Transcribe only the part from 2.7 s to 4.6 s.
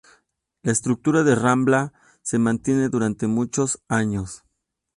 durante muchos años.